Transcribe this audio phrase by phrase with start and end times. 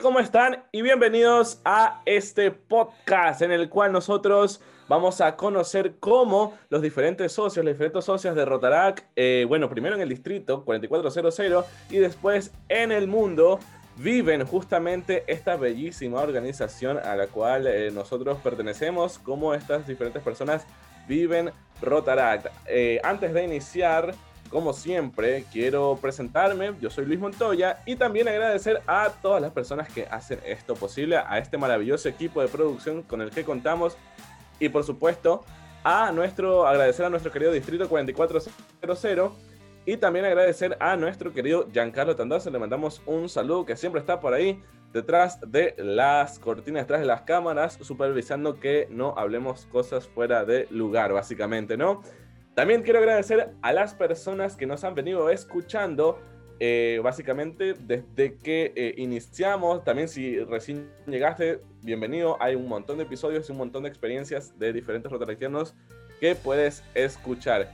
[0.00, 0.64] ¿cómo están?
[0.72, 7.32] Y bienvenidos a este podcast en el cual nosotros vamos a conocer cómo los diferentes
[7.32, 12.52] socios, los diferentes socios de Rotarac, eh, bueno, primero en el distrito 4400 y después
[12.70, 13.58] en el mundo,
[13.96, 20.66] viven justamente esta bellísima organización a la cual eh, nosotros pertenecemos, cómo estas diferentes personas
[21.06, 21.50] viven
[21.82, 22.46] Rotaract.
[22.66, 24.14] Eh, antes de iniciar
[24.52, 26.74] como siempre, quiero presentarme.
[26.80, 31.16] Yo soy Luis Montoya y también agradecer a todas las personas que hacen esto posible,
[31.16, 33.96] a este maravilloso equipo de producción con el que contamos
[34.60, 35.42] y por supuesto
[35.82, 39.32] a nuestro agradecer a nuestro querido distrito 4400
[39.86, 42.50] y también agradecer a nuestro querido Giancarlo Tandazo.
[42.50, 47.06] Le mandamos un saludo que siempre está por ahí detrás de las cortinas, detrás de
[47.06, 52.02] las cámaras, supervisando que no hablemos cosas fuera de lugar, básicamente, ¿no?
[52.54, 56.20] También quiero agradecer a las personas que nos han venido escuchando,
[56.60, 59.82] eh, básicamente desde que eh, iniciamos.
[59.84, 62.36] También si recién llegaste, bienvenido.
[62.42, 65.74] Hay un montón de episodios y un montón de experiencias de diferentes rotaractianos
[66.20, 67.70] que puedes escuchar.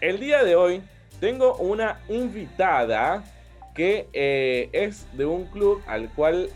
[0.00, 0.80] El día de hoy
[1.18, 3.24] tengo una invitada
[3.74, 6.50] que eh, es de un club al cual,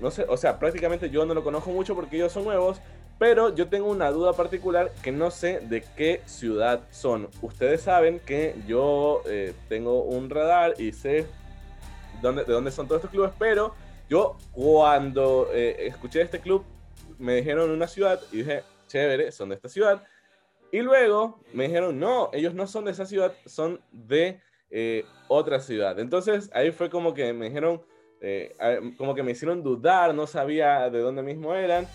[0.00, 2.80] no sé, o sea, prácticamente yo no lo conozco mucho porque ellos son nuevos,
[3.20, 7.28] pero yo tengo una duda particular que no sé de qué ciudad son.
[7.42, 11.26] Ustedes saben que yo eh, tengo un radar y sé
[12.22, 13.74] dónde, de dónde son todos estos clubes, pero
[14.08, 16.64] yo cuando eh, escuché este club
[17.18, 20.02] me dijeron una ciudad y dije, chévere, son de esta ciudad.
[20.72, 25.60] Y luego me dijeron, no, ellos no son de esa ciudad, son de eh, otra
[25.60, 26.00] ciudad.
[26.00, 27.82] Entonces ahí fue como que me dijeron,
[28.96, 31.86] como que me hicieron dudar, no sabía de dónde mismo eran.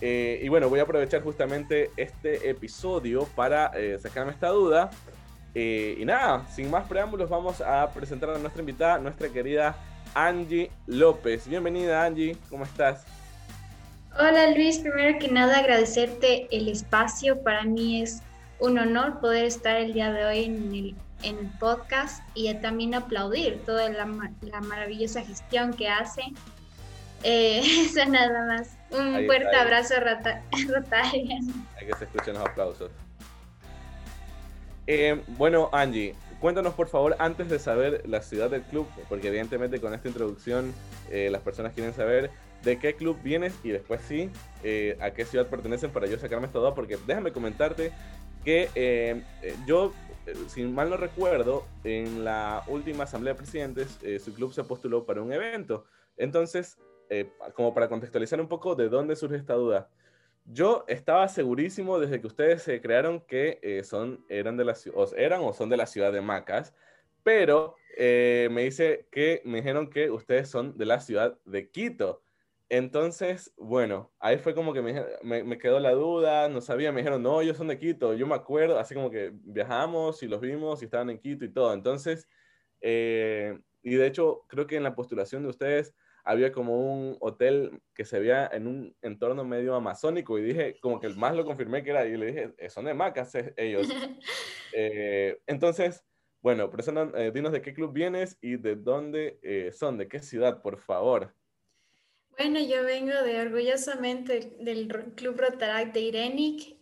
[0.00, 4.90] Eh, y bueno, voy a aprovechar justamente este episodio para eh, sacarme esta duda.
[5.54, 9.76] Eh, y nada, sin más preámbulos, vamos a presentar a nuestra invitada, nuestra querida
[10.14, 11.46] Angie López.
[11.48, 13.04] Bienvenida Angie, ¿cómo estás?
[14.18, 17.42] Hola Luis, primero que nada agradecerte el espacio.
[17.42, 18.22] Para mí es
[18.58, 22.94] un honor poder estar el día de hoy en el, en el podcast y también
[22.94, 24.08] aplaudir toda la,
[24.42, 25.88] la maravillosa gestión que
[27.20, 27.62] hacen.
[27.86, 28.76] eso nada más.
[28.90, 30.42] Un fuerte abrazo, Rota.
[30.92, 32.90] Hay que se escuchen los aplausos.
[34.86, 39.80] Eh, bueno, Angie, cuéntanos por favor, antes de saber la ciudad del club, porque evidentemente
[39.80, 40.74] con esta introducción
[41.10, 42.32] eh, las personas quieren saber
[42.64, 44.30] de qué club vienes y después sí,
[44.64, 47.92] eh, a qué ciudad pertenecen para yo sacarme esta duda, porque déjame comentarte
[48.44, 49.22] que
[49.64, 49.92] yo,
[50.48, 55.22] si mal no recuerdo, en la última asamblea de presidentes, su club se postuló para
[55.22, 55.84] un evento.
[56.16, 56.78] Entonces,
[57.12, 59.90] eh, como para contextualizar un poco de dónde surge esta duda.
[60.44, 65.14] Yo estaba segurísimo desde que ustedes se crearon que eh, son, eran, de la, o
[65.16, 66.72] eran o son de la ciudad de Macas,
[67.24, 72.22] pero eh, me dice que me dijeron que ustedes son de la ciudad de Quito.
[72.68, 77.24] Entonces, bueno, ahí fue como que me, me, quedó la duda, no sabía, me dijeron,
[77.24, 80.80] no, ellos son de Quito, yo me acuerdo, así como que viajamos y los vimos
[80.80, 81.74] y estaban en Quito y todo.
[81.74, 82.28] Entonces,
[82.80, 85.92] y de hecho, creo que en la postulación de ustedes
[86.24, 91.00] había como un hotel que se veía en un entorno medio amazónico y dije, como
[91.00, 93.54] que el más lo confirmé que era, y le dije, eh, son de Macas eh,
[93.56, 93.88] ellos.
[94.72, 96.04] Eh, entonces,
[96.42, 96.70] bueno,
[97.34, 101.34] dinos de qué club vienes y de dónde son, de qué ciudad, por favor.
[102.38, 104.86] Bueno, yo vengo de orgullosamente del
[105.16, 106.76] Club Rotaract de Irenic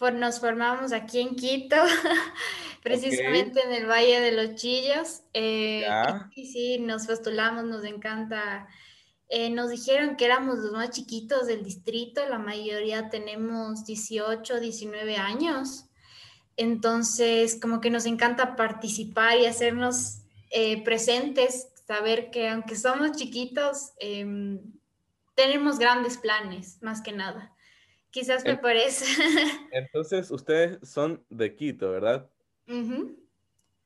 [0.00, 1.76] nos formamos aquí en Quito,
[2.82, 5.22] precisamente en el Valle de los Chillos.
[5.34, 5.86] Eh,
[6.34, 8.68] y sí, nos postulamos, nos encanta.
[9.28, 15.16] Eh, nos dijeron que éramos los más chiquitos del distrito, la mayoría tenemos 18, 19
[15.16, 15.84] años.
[16.56, 23.92] Entonces, como que nos encanta participar y hacernos eh, presentes, saber que aunque somos chiquitos,
[24.00, 24.60] em,
[25.34, 27.54] tenemos grandes planes, más que nada.
[28.18, 29.04] Quizás me parece.
[29.70, 32.28] Entonces, ustedes son de Quito, ¿verdad?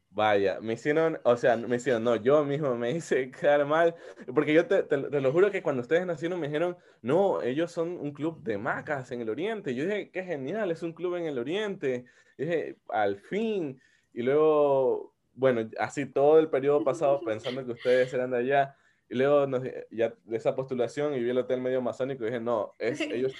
[0.09, 3.95] Vaya, me hicieron, o sea, me hicieron, no, yo mismo me hice quedar mal,
[4.35, 8.13] porque yo te, lo juro que cuando ustedes nacieron me dijeron, no, ellos son un
[8.13, 9.75] club de macas en el oriente.
[9.75, 12.07] Yo dije, qué genial, es un club en el oriente.
[12.39, 13.83] dije, al fin.
[14.15, 18.77] Y luego, bueno, así todo el periodo pasado pensando que ustedes eran de allá.
[19.13, 19.47] Y luego
[19.91, 23.35] ya de esa postulación y vi el hotel medio masónico y dije, no, es, ellos,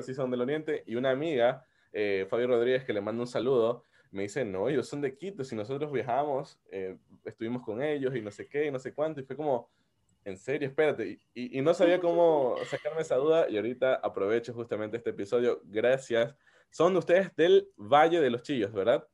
[0.00, 0.84] sí son del Oriente.
[0.86, 4.88] Y una amiga, eh, Fabio Rodríguez, que le mando un saludo, me dice, no, ellos
[4.88, 6.96] son de Quito, si nosotros viajamos, eh,
[7.26, 9.20] estuvimos con ellos y no sé qué y no sé cuánto.
[9.20, 9.68] Y fue como,
[10.24, 11.20] en serio, espérate.
[11.34, 15.60] Y, y, no sabía cómo sacarme esa duda y ahorita aprovecho justamente este episodio.
[15.64, 16.34] Gracias.
[16.70, 19.06] Son ustedes del Valle de los Chillos, ¿verdad?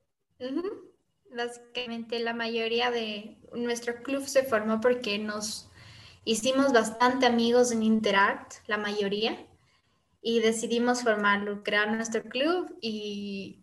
[1.35, 5.73] Básicamente la mayoría de nuestro club se formó porque nos
[6.25, 9.47] hicimos bastante amigos en Interact, la mayoría,
[10.21, 13.63] y decidimos formarlo, crear nuestro club y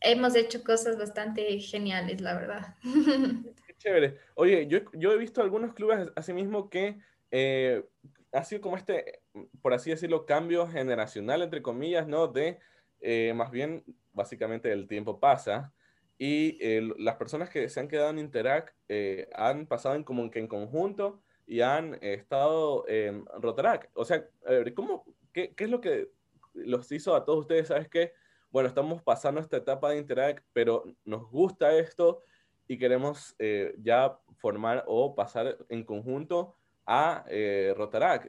[0.00, 2.76] hemos hecho cosas bastante geniales, la verdad.
[3.66, 4.18] Qué chévere.
[4.34, 6.98] Oye, yo, yo he visto algunos clubes asimismo que
[7.30, 7.84] eh,
[8.32, 9.22] ha sido como este,
[9.62, 12.26] por así decirlo, cambio generacional, entre comillas, ¿no?
[12.26, 12.58] De
[13.00, 15.72] eh, más bien, básicamente el tiempo pasa
[16.16, 16.58] y
[16.98, 20.46] las personas que se han quedado en Interac eh, han pasado en como que en
[20.46, 23.90] conjunto y han estado en Rotarac.
[23.94, 24.26] O sea,
[24.74, 26.10] ¿cómo, qué, qué, es lo que
[26.54, 27.68] los hizo a todos ustedes?
[27.68, 28.12] ¿Sabes qué?
[28.50, 32.22] Bueno, estamos pasando esta etapa de Interac, pero nos gusta esto
[32.68, 36.54] y queremos eh, ya formar o pasar en conjunto
[36.86, 37.74] a eh.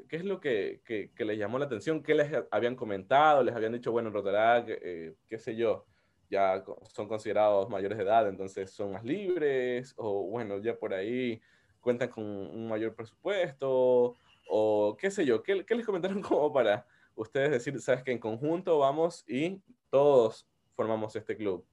[0.09, 2.01] ¿Qué es lo que, que, les llamó la atención?
[2.01, 3.43] ¿Qué les habían comentado?
[3.43, 5.85] ¿Les habían dicho, bueno, Rotarac, eh, qué sé yo,
[6.29, 9.93] ya son considerados mayores de edad, entonces son más libres?
[9.97, 11.41] O bueno, ya por ahí
[11.85, 14.15] cuentan con un mayor presupuesto,
[14.49, 18.17] o qué sé yo, ¿qué, qué les comentaron como para ustedes decir, sabes que en
[18.17, 19.61] conjunto vamos y
[19.91, 21.63] todos formamos este club?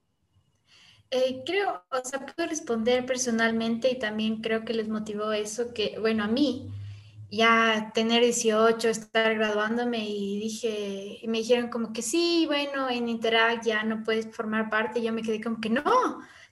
[1.10, 5.96] Eh, creo, o sea, puedo responder personalmente y también creo que les motivó eso, que,
[5.98, 6.70] bueno, a mí,
[7.30, 13.08] ya tener 18, estar graduándome y dije, y me dijeron como que sí, bueno, en
[13.08, 15.82] Interact ya no puedes formar parte, y yo me quedé como que no,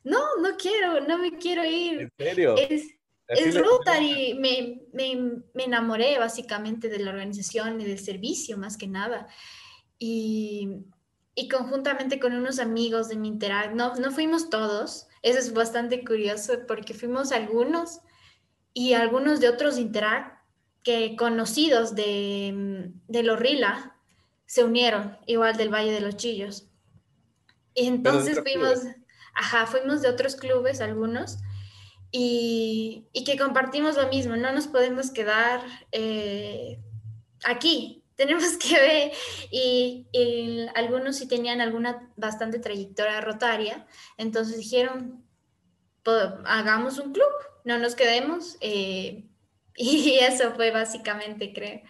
[0.03, 2.01] no, no quiero, no me quiero ir.
[2.01, 2.55] ¿En serio?
[2.57, 3.00] Es,
[3.31, 8.89] es Rotary, me, me, me, enamoré básicamente de la organización y del servicio más que
[8.89, 9.29] nada.
[9.99, 10.85] Y,
[11.35, 16.05] y conjuntamente con unos amigos de mi Interact, no, no fuimos todos, eso es bastante
[16.05, 18.01] curioso porque fuimos algunos
[18.75, 20.41] y algunos de otros Interact
[20.83, 23.97] que conocidos de, de Lorrila
[24.47, 26.69] se unieron, igual del Valle de los Chillos.
[27.75, 28.81] Y entonces fuimos,
[29.35, 31.39] ajá, fuimos de otros clubes, algunos,
[32.13, 35.61] y, que compartimos lo mismo, no nos podemos quedar
[35.93, 36.79] eh,
[37.45, 39.13] aquí, tenemos que ver,
[39.51, 40.07] y,
[40.75, 43.87] algunos sí tenían alguna bastante trayectoria rotaria,
[44.17, 45.25] entonces dijeron,
[46.45, 47.31] hagamos un club,
[47.65, 49.25] no nos quedemos, eh,
[49.77, 51.81] y eso fue básicamente, creo.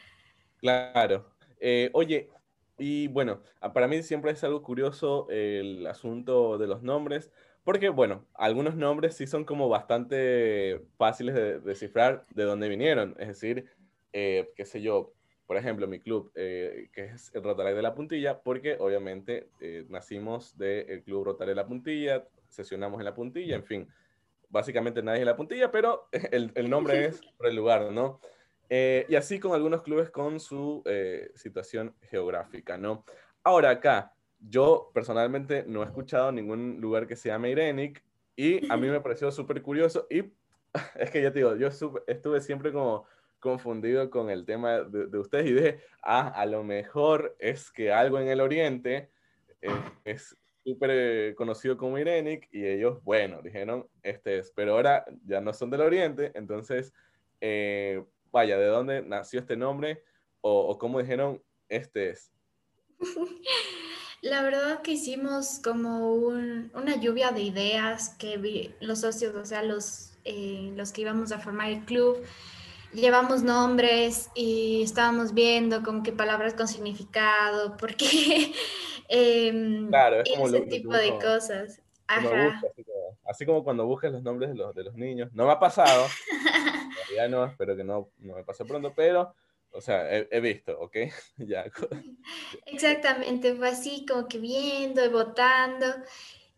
[0.59, 1.35] Claro.
[1.59, 2.31] Eh, oye,
[2.79, 3.43] y bueno,
[3.75, 7.31] para mí siempre es algo curioso el asunto de los nombres.
[7.65, 13.15] Porque, bueno, algunos nombres sí son como bastante fáciles de descifrar de dónde vinieron.
[13.19, 13.67] Es decir,
[14.13, 15.13] eh, qué sé yo,
[15.47, 19.85] por ejemplo, mi club, eh, que es el Rotary de la Puntilla, porque obviamente eh,
[19.89, 23.89] nacimos del club Rotary de la Puntilla, sesionamos en la Puntilla, en fin.
[24.49, 28.21] Básicamente nadie es la Puntilla, pero el, el nombre es por el lugar, ¿no?
[28.73, 30.85] y así con algunos clubes con su
[31.35, 33.05] situación geográfica, ¿no?
[33.43, 38.03] Ahora acá, yo personalmente no he escuchado ningún lugar que se llame Irenic
[38.37, 40.33] y a mí me pareció súper curioso y
[40.97, 43.07] es que ya te digo, yo estuve siempre como
[43.39, 48.19] confundido con el tema de, ustedes y dije, ah, a lo mejor es que algo
[48.19, 49.11] en el oriente
[49.63, 49.71] eh,
[50.05, 55.41] es súper eh, conocido como Irenic y ellos, bueno, dijeron, este es, pero ahora ya
[55.41, 56.93] no son del oriente, entonces,
[57.41, 60.05] eh, vaya, ¿de dónde nació este nombre?
[60.43, 62.31] O, o cómo dijeron, este es.
[64.23, 70.13] La verdad que hicimos como una lluvia de ideas que los socios, o sea, los,
[70.25, 72.23] eh, los que íbamos a formar el club,
[72.93, 78.53] llevamos nombres y estábamos viendo como que palabras con significado, porque
[79.09, 81.81] eh, claro, es como ese tipo de cosas.
[82.07, 82.61] Ajá.
[83.25, 85.31] así, como, cuando buscas los nombres de los, de los niños.
[85.33, 86.09] No me ha pasado,
[87.17, 89.33] ya no, espero que no, no me pase pronto, pero
[89.73, 90.97] o sea, he, visto, ¿ok?
[91.39, 91.65] ya.
[92.67, 95.87] Exactamente, fue así como que viendo y votando.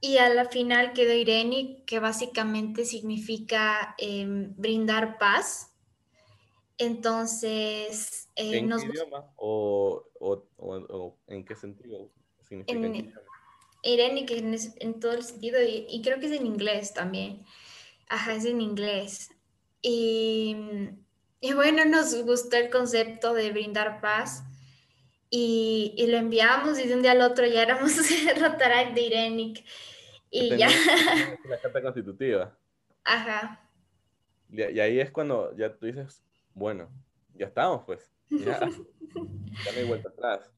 [0.00, 5.72] Y a la final quedó Irene, que básicamente significa em, brindar paz.
[6.76, 12.78] Entonces, eh, ¿en qué idioma o, o, o, en qué sentido significa?
[12.78, 13.14] En,
[13.84, 17.44] Irene, que en, todo el sentido, y, y, creo que es en inglés también.
[18.08, 19.30] Ajá, es en inglés.
[19.82, 20.56] Y
[21.42, 24.44] y bueno, nos gustó el concepto de brindar paz
[25.28, 27.96] y, y lo enviamos y de un día al otro ya éramos
[28.40, 29.64] Rotaract de Irenic.
[30.30, 30.68] Y ya.
[31.48, 32.56] La carta constitutiva.
[33.02, 33.60] Ajá.
[34.50, 36.22] Y, ahí es cuando ya tú dices,
[36.54, 36.88] bueno,
[37.34, 38.08] ya estamos pues.
[38.30, 40.48] Ya, ya no hay vuelta atrás.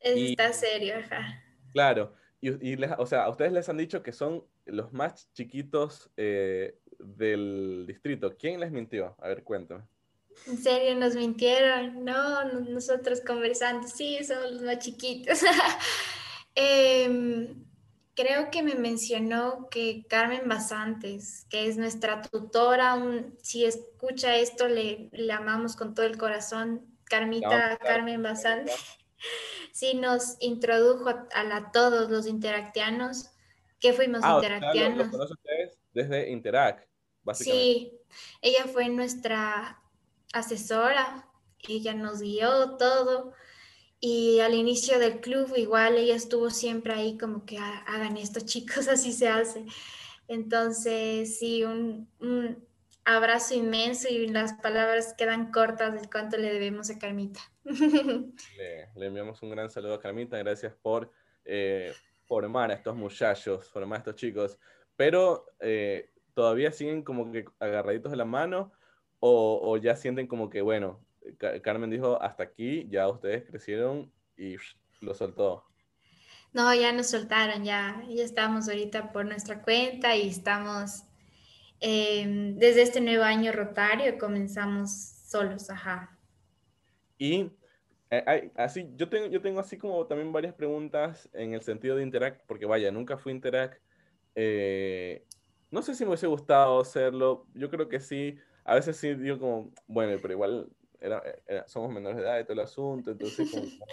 [0.00, 1.40] Está serio, ajá.
[1.72, 2.14] Claro.
[2.40, 6.80] Y, y o sea, a ustedes les han dicho que son los más chiquitos eh,
[6.98, 8.36] del distrito.
[8.36, 9.14] ¿Quién les mintió?
[9.20, 9.84] A ver, cuéntame.
[10.46, 12.04] En serio, nos mintieron.
[12.04, 15.40] No, nosotros conversando, sí, somos los más chiquitos.
[16.56, 17.64] Em,
[18.14, 23.00] creo que me mencionó que Carmen Basantes, que es nuestra tutora,
[23.40, 26.90] si escucha esto, le, le, amamos con todo el corazón.
[27.04, 28.74] Carmita, Carmen Basantes,
[29.72, 33.30] sí nos introdujo a, todos los interactianos,
[33.80, 35.08] que fuimos ah, interactianos.
[35.92, 36.88] desde Interact,
[37.22, 37.64] básicamente.
[37.64, 37.92] Sí,
[38.42, 39.80] ella fue nuestra
[40.32, 41.26] asesora,
[41.68, 43.32] ella nos guió todo.
[44.02, 48.40] Y al inicio del club igual ella estuvo siempre ahí como que ah, hagan esto
[48.44, 49.66] chicos, así se hace.
[50.28, 52.08] Entonces, sí, un,
[53.04, 57.40] abrazo inmenso y las palabras quedan cortas de cuánto le debemos a Carmita.
[57.64, 61.10] Le, enviamos un gran saludo a Carmita, gracias por
[61.44, 61.92] eh,
[62.26, 64.58] formar a estos muchachos, formar a estos chicos,
[64.94, 68.72] pero eh, todavía siguen como que agarraditos de la mano
[69.20, 71.00] o, o ya sienten como que, bueno,
[71.62, 74.56] Carmen dijo, hasta aquí, ya ustedes crecieron y
[75.00, 75.64] lo soltó.
[76.52, 81.04] No, ya nos soltaron, ya, ya estamos ahorita por nuestra cuenta y estamos
[81.78, 86.18] em, desde este nuevo año rotario, comenzamos solos, ajá.
[87.18, 87.52] Y
[88.10, 92.02] eh, así, yo tengo, yo tengo así como también varias preguntas en el sentido de
[92.02, 93.80] Interact, porque vaya, nunca fui Interact.
[94.34, 95.24] Eh,
[95.70, 98.36] no sé si me hubiese gustado hacerlo, yo creo que sí.
[98.64, 100.68] A veces sí digo como, bueno, pero igual
[101.66, 103.84] somos menores de edad y todo el asunto, entonces como, no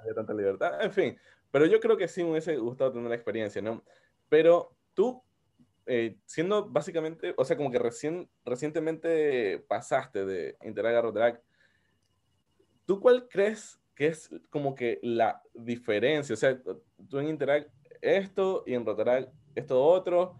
[0.00, 1.18] había, tanta libertad, en fin,
[1.50, 3.82] pero yo creo que sí me hubiese gustado tener la experiencia, ¿no?
[4.28, 5.22] Pero tú,
[5.86, 11.42] eh, siendo básicamente, o sea, como que recién, recientemente pasaste de Interag a Rotarac,
[12.86, 16.32] ¿tú cuál crees que es como que la diferencia?
[16.32, 16.58] O sea,
[17.08, 17.68] tú en Interag
[18.00, 20.38] esto y en Rotarac esto otro,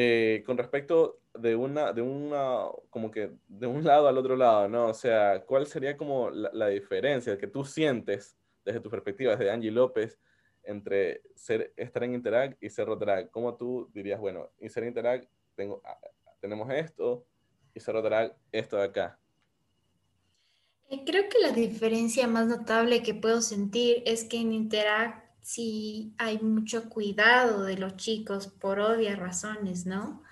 [0.00, 4.68] eh, con respecto de una, de una, como que de un lado al otro lado,
[4.68, 4.86] ¿no?
[4.86, 9.72] O sea, ¿cuál sería como la, diferencia que tú sientes desde tu perspectiva, desde Angie
[9.72, 10.16] López,
[10.62, 13.32] entre ser, estar en Interact y ser Rotaract?
[13.32, 15.82] ¿Cómo tú dirías, bueno, en ser Interact tengo,
[16.40, 17.26] tenemos esto
[17.74, 19.18] y ser Rotaract esto de acá?
[20.90, 26.12] Eh, creo que la diferencia más notable que puedo sentir es que en Interact sí
[26.18, 30.22] hay mucho cuidado de los chicos por obvias razones, ¿no?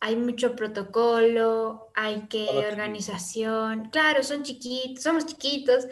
[0.00, 5.86] hay mucho protocolo, hay que organización, claro, son chiquitos, somos chiquitos,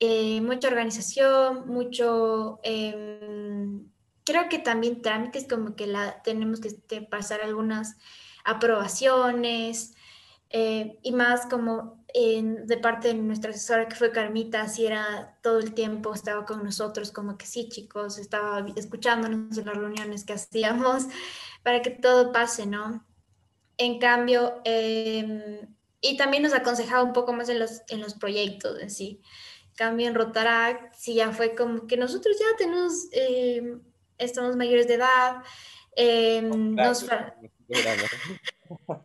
[0.00, 3.86] eh, mucha organización, mucho, em,
[4.24, 7.96] creo que también trámites como que la, tenemos que este, pasar algunas
[8.44, 9.94] aprobaciones
[10.50, 15.58] eh, y más como de parte de nuestra asesora que fue Carmita, así era todo
[15.58, 20.32] el tiempo, estaba con nosotros como que sí chicos, estaba escuchándonos en las reuniones que
[20.32, 21.04] hacíamos
[21.62, 23.06] para que todo pase, ¿no?
[23.76, 25.68] En cambio, em,
[26.00, 29.20] y también nos aconsejaba un poco más en los, en los proyectos en sí.
[29.68, 33.82] En cambio, en Rotaract, sí ya fue como que nosotros ya tenemos, em,
[34.16, 35.42] estamos mayores de edad,
[35.94, 37.06] em, nos,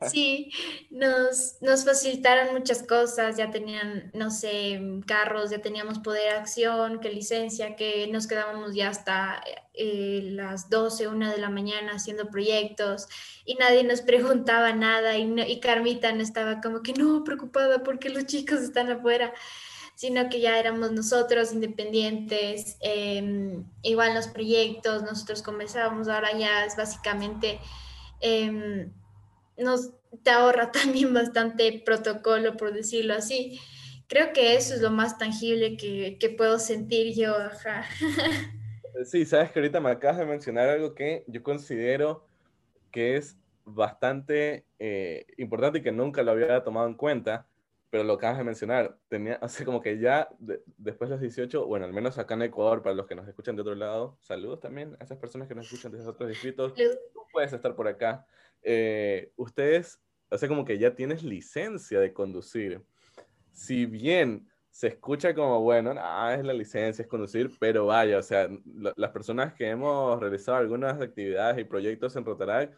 [0.10, 0.52] Sí,
[0.90, 7.00] nos, nos facilitaron muchas cosas, ya tenían, no sé, carros, ya teníamos poder de acción,
[7.00, 9.42] que licencia, que nos quedábamos ya hasta
[9.74, 13.08] eh, las 12, 1 de la mañana haciendo proyectos
[13.46, 18.10] y nadie nos preguntaba nada y, y Carmita no estaba como que no, preocupada porque
[18.10, 19.34] los chicos están afuera
[19.96, 26.76] sino que ya éramos nosotros independientes, em, igual los proyectos, nosotros comenzábamos, ahora ya es
[26.76, 27.60] básicamente
[28.24, 28.92] em,
[29.58, 29.92] nos
[30.24, 33.60] te ahorra también bastante protocolo, por decirlo así.
[34.08, 37.36] Creo que eso es lo más tangible que, que puedo sentir yo.
[39.06, 42.28] Sí, sabes que ahorita me acabas de mencionar algo que yo considero
[42.92, 47.48] que es bastante eh, importante y que nunca lo había tomado en cuenta,
[47.94, 48.98] pero lo acabas de mencionar.
[49.08, 50.28] Tenía, así como que ya
[50.78, 53.56] después de los 18, bueno, al menos acá en Ecuador, para los que nos escuchan
[53.56, 56.74] de otro lado, saludos también a esas personas que nos escuchan desde otros distritos.
[56.74, 58.26] Tú puedes estar por acá.
[58.64, 62.82] Eh, ustedes, o sea, como que ya tienes licencia de conducir.
[63.52, 68.24] Si bien se escucha como, bueno, nada, es la licencia, es conducir, pero vaya, o
[68.24, 68.50] sea,
[68.96, 72.74] las personas que hemos realizado algunas actividades y proyectos en Rotaract,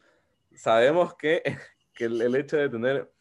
[0.54, 1.42] sabemos que,
[1.94, 3.15] que el, hecho de tener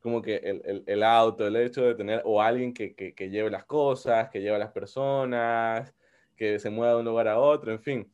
[0.00, 3.30] como que el, el, el, auto, el hecho de tener o alguien que, que, que
[3.30, 5.94] lleve las cosas, que lleve a las personas,
[6.36, 8.12] que se mueva de un lugar a otro, en fin,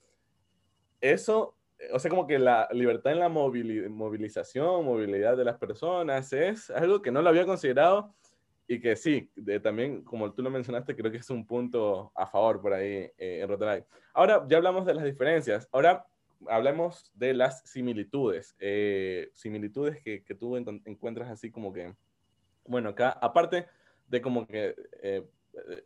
[1.00, 1.56] eso
[1.92, 7.02] o sea, como que la libertad en la movilización, movilidad de las personas es algo
[7.02, 8.14] que no lo había considerado
[8.66, 9.30] y que sí,
[9.62, 13.40] también, como tú lo mencionaste, creo que es un punto a favor por ahí eh,
[13.42, 13.88] en Rotaract.
[14.12, 16.04] Ahora ya hablamos de las diferencias, ahora
[16.48, 21.94] hablemos de las similitudes, eh, similitudes que, que, tú encuentras así como que,
[22.66, 23.66] bueno, acá, aparte
[24.08, 25.26] de como que eh,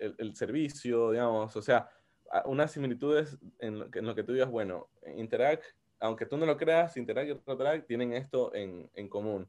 [0.01, 1.89] el, el, servicio, digamos, o sea,
[2.45, 5.65] unas similitudes en lo, que, en lo que tú digas, bueno, Interact
[6.01, 9.49] aunque tú no lo creas, Interact y Rotaract tienen esto en, en común.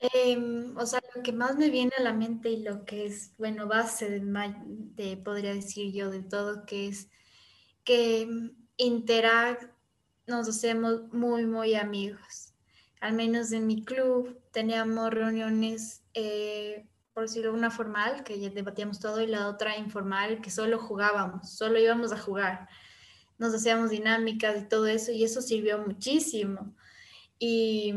[0.00, 3.36] Em, o sea, lo que más me viene a la mente y lo que es,
[3.36, 4.20] bueno, base de,
[4.94, 7.10] de podría decir yo, de todo, que es
[7.82, 8.28] que
[8.78, 9.64] Interact
[10.26, 12.54] nos hacemos muy, muy amigos.
[13.00, 19.00] Al menos en mi club teníamos reuniones, eh, por decirlo una formal, que ya debatíamos
[19.00, 22.68] todo, y la otra informal, que solo jugábamos, solo íbamos a jugar.
[23.38, 26.74] Nos hacíamos dinámicas y todo eso, y eso sirvió muchísimo.
[27.38, 27.94] Y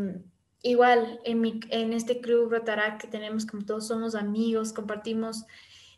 [0.63, 5.45] igual, en, mi, en este club Rotarac que tenemos, como todos somos amigos, compartimos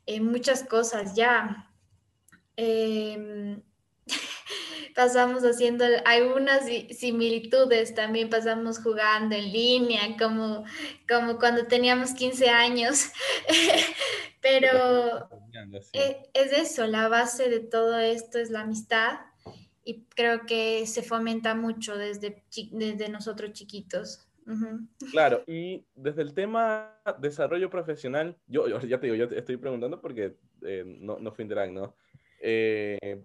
[0.05, 1.69] eh, muchas cosas ya.
[2.57, 3.61] Eh,
[4.93, 10.63] pasamos haciendo algunas similitudes, también pasamos jugando en línea, como,
[11.07, 13.11] como cuando teníamos 15 años,
[14.41, 15.29] pero
[15.93, 19.19] e, es, eso, la base de todo esto es la amistad
[19.83, 24.27] y creo que se fomenta mucho desde, desde nosotros chiquitos.
[25.11, 30.01] Claro, y desde el tema desarrollo profesional, yo, ya te digo, yo te estoy preguntando
[30.01, 31.95] porque eh, no, no fui Interact, ¿no?
[32.41, 33.23] Eh,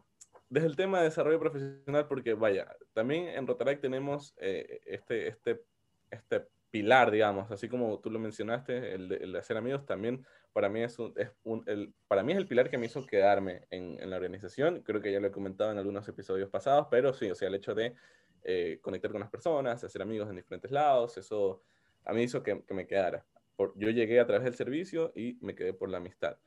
[0.48, 5.62] desde el tema de desarrollo profesional, porque vaya, también en Rotaract tenemos eh, este, este,
[6.10, 10.82] este pilar, digamos, así como tú lo mencionaste, el de, hacer amigos, también para mí
[10.82, 14.82] es, un, el, para mí es el pilar que me hizo quedarme en, la organización.
[14.82, 17.54] Creo que ya lo he comentado en algunos episodios pasados, pero sí, o sea, el
[17.54, 17.94] hecho de
[18.42, 21.62] eh, conectar con las personas, hacer amigos en diferentes lados, eso
[22.04, 23.24] a mí hizo que, que me quedara.
[23.56, 26.38] Por, yo llegué a través del servicio y me quedé por la amistad.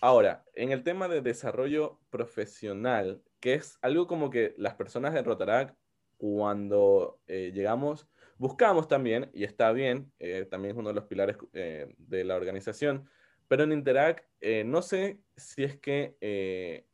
[0.00, 5.22] Ahora, en el tema de desarrollo profesional, que es algo como que las personas de
[5.22, 5.74] Rotarac,
[6.16, 11.36] cuando eh, llegamos, buscamos también, y está bien, eh, también es uno de los pilares
[11.52, 13.08] eh, de la organización,
[13.48, 14.28] pero en Interac
[14.66, 16.84] no sé si es que,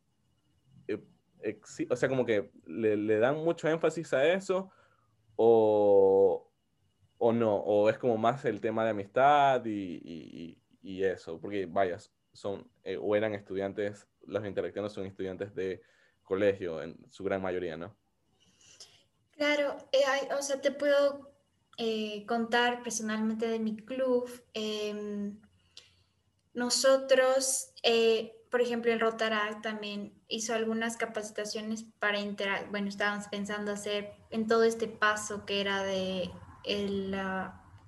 [1.91, 4.71] o sea, como que le, dan mucho énfasis a eso
[5.37, 6.51] o,
[7.19, 11.67] o, no, o es como más el tema de amistad y, y, y eso, porque
[11.67, 15.83] vayas, son eh, o eran estudiantes, los interactivos son estudiantes de
[16.23, 17.97] colegio en su gran mayoría, ¿no?
[19.31, 20.05] Claro, eh,
[20.39, 21.33] o sea, te puedo
[21.79, 24.29] eh, contar personalmente de mi club.
[24.53, 25.41] Em,
[26.53, 27.73] nosotros,
[28.51, 32.71] por ejemplo, el Rotaract también hizo algunas capacitaciones para interactuar.
[32.71, 36.31] Bueno, estábamos pensando hacer en todo este paso que era de
[36.63, 37.17] el,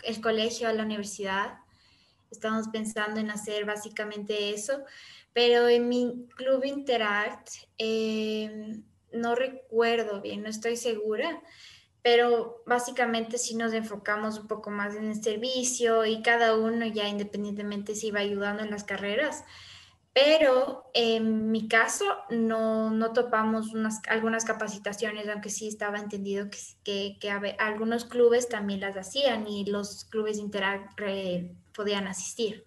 [0.02, 1.60] el colegio a la universidad
[2.30, 4.84] estamos pensando en hacer básicamente eso,
[5.32, 11.42] pero en mi club Interact em, no recuerdo bien, no estoy segura,
[12.02, 17.08] pero básicamente sí nos enfocamos un poco más en el servicio y cada uno ya
[17.08, 19.44] independientemente se iba ayudando en las carreras.
[20.16, 26.58] Pero en mi caso no, no topamos unas, algunas capacitaciones, aunque sí estaba entendido que,
[26.82, 30.98] que, que algunos clubes también las hacían y los clubes Interact
[31.74, 32.64] podían asistir.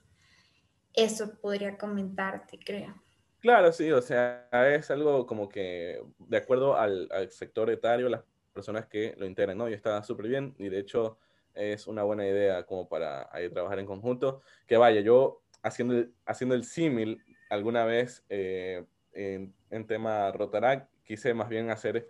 [0.94, 2.94] Eso podría comentarte, creo.
[3.40, 8.22] Claro, sí, o sea, es algo como que de acuerdo al, sector etario, las
[8.54, 9.68] personas que lo integran, ¿no?
[9.68, 11.18] Y está súper bien y de hecho
[11.56, 14.44] es una buena idea como para ahí trabajar en conjunto.
[14.68, 20.90] Que vaya, yo haciendo el, haciendo el símil alguna vez eh, en, en, tema Rotaract,
[21.04, 22.08] quise más bien hacer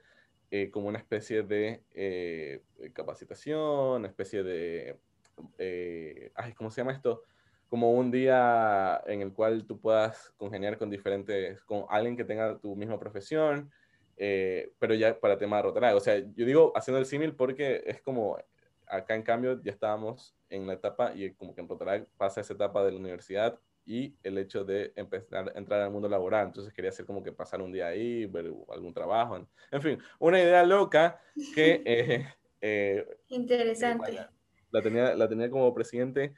[0.51, 2.61] eh, como una especie de eh,
[2.93, 4.97] capacitación, una especie de
[5.57, 7.23] eh, ay, ¿cómo se llama esto?
[7.69, 12.57] Como un día en el cual tú puedas congeniar con diferentes, con alguien que tenga
[12.57, 13.71] tu misma profesión,
[14.17, 15.95] eh, pero ya para tema Rotaract.
[15.95, 18.37] O sea, yo digo haciendo el símil porque es como,
[18.87, 22.53] acá en cambio ya estábamos en la etapa y como que en Rotaract pasa esa
[22.53, 26.45] etapa de la universidad y el hecho de empezar a entrar al mundo laboral.
[26.45, 29.47] Entonces quería hacer como que pasar un día ahí, ver algún trabajo.
[29.71, 31.19] En, fin, una idea loca
[31.55, 32.25] que...
[32.61, 34.19] Eh, Interesante
[34.71, 36.33] la tenía, la tenía como presidente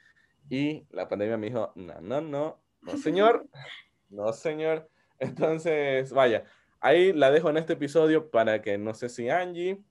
[0.48, 3.46] y la pandemia me dijo, no, no, no, no señor,
[4.08, 4.88] no señor.
[5.18, 6.44] Entonces, vaya,
[6.80, 9.82] ahí la dejo en este episodio para que no sé si Angie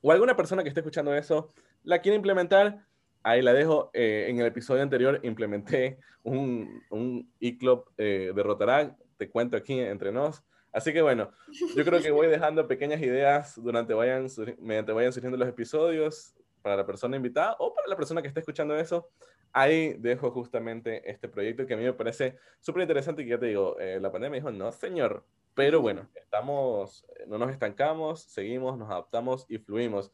[0.00, 2.86] o alguna persona que esté escuchando eso la quiere implementar.
[3.26, 3.90] Ahí la dejo.
[3.92, 8.94] Eh, en el episodio anterior implementé un, un e-club eh, de.
[9.16, 10.44] Te cuento aquí entre nos.
[10.72, 11.32] Así que bueno,
[11.74, 14.28] yo creo que voy dejando pequeñas ideas durante vayan,
[14.60, 18.38] mediante vayan surgiendo los episodios para la persona invitada o para la persona que esté
[18.38, 19.08] escuchando eso,
[19.52, 23.40] ahí dejo justamente este proyecto que a mí me parece súper interesante y que ya
[23.40, 28.78] te digo, eh, la pandemia dijo, no señor, pero bueno, estamos, no nos estancamos, seguimos,
[28.78, 30.12] nos adaptamos y fluimos.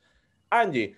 [0.48, 0.96] Angie,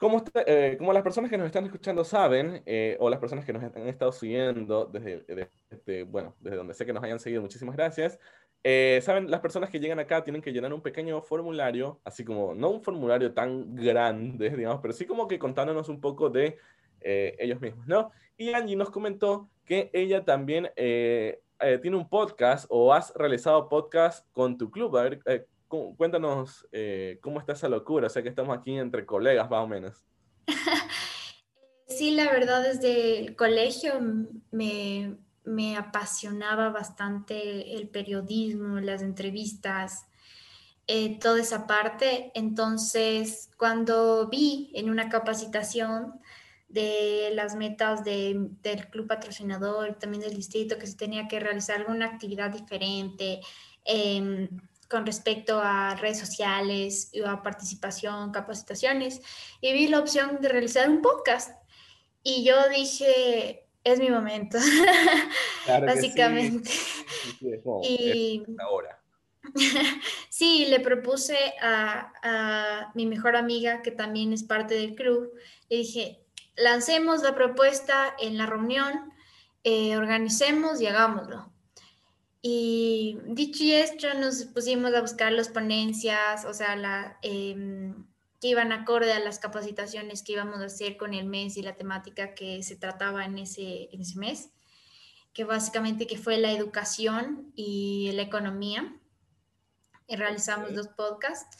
[0.00, 2.64] como, eh, las personas que nos están escuchando saben,
[2.98, 5.24] o las personas que nos han estado siguiendo desde,
[5.68, 8.18] desde, bueno, desde donde sé que nos hayan seguido, muchísimas gracias.
[8.64, 12.54] eh, Saben, las personas que llegan acá tienen que llenar un pequeño formulario, así como,
[12.54, 16.56] no un formulario tan grande, digamos, pero sí como que contándonos un poco de
[17.00, 18.10] eh, ellos mismos, ¿no?
[18.36, 21.42] Y Angie nos comentó que ella también eh,
[21.82, 24.96] tiene un podcast o has realizado podcast con tu club.
[24.96, 25.10] A
[25.96, 26.66] cuéntanos
[27.22, 30.04] cómo está esa locura, o sea que estamos aquí entre colegas más o menos.
[31.90, 34.00] Sí, la verdad, desde el colegio
[34.52, 40.06] me, me apasionaba bastante el periodismo, las entrevistas,
[40.86, 42.30] eh, toda esa parte.
[42.34, 46.20] Entonces, cuando vi en una capacitación
[46.68, 48.56] de las metas del
[48.90, 53.40] club patrocinador, también del distrito, que se tenía que realizar alguna actividad diferente
[53.84, 54.48] em,
[54.90, 59.22] con respecto a redes sociales, a participación, capacitaciones,
[59.60, 61.52] y vi la opción de realizar un podcast.
[62.24, 64.58] Y yo dije, es mi momento,
[65.66, 66.70] básicamente.
[67.82, 69.00] y ahora.
[70.28, 75.32] sí, le propuse a, mi mejor amiga, que también es parte del club,
[75.68, 76.20] le dije,
[76.56, 79.12] lancemos la propuesta en la reunión,
[79.62, 81.52] eh, organicemos y hagámoslo.
[82.42, 88.06] Y dicho hecho, nos pusimos a buscar las ponencias, o sea, la, em,
[88.40, 91.76] que iban acorde a las capacitaciones que íbamos a hacer con el mes y la
[91.76, 94.50] temática que se trataba en ese, en ese mes,
[95.34, 98.96] que básicamente que fue la educación y la economía.
[100.06, 101.58] Y realizamos dos podcasts.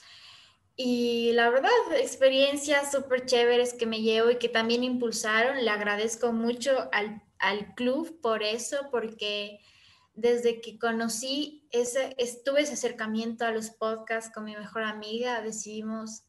[0.77, 5.63] Y la verdad, experiencias súper chéveres que me llevo y que también impulsaron.
[5.63, 9.61] Le agradezco mucho al, al club por eso, porque
[10.15, 16.25] desde que conocí ese, estuve ese acercamiento a los podcasts con mi mejor amiga, decidimos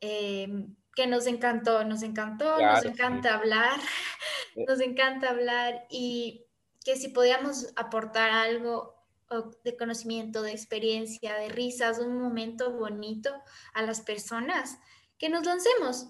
[0.00, 3.78] eh, que nos encantó, nos encantó, nos encanta hablar,
[4.56, 4.64] eh.
[4.66, 6.46] nos encanta hablar y
[6.84, 8.94] que si podíamos aportar algo
[9.64, 13.30] de conocimiento, de experiencia, de risas, un momento bonito
[13.72, 14.78] a las personas,
[15.18, 16.08] que nos lancemos